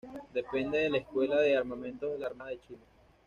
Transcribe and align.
Depende 0.33 0.79
de 0.79 0.89
la 0.89 0.97
Escuela 0.97 1.39
de 1.41 1.55
Armamentos 1.55 2.11
de 2.13 2.17
la 2.17 2.25
Armada 2.25 2.49
de 2.49 2.59
Chile. 2.61 2.79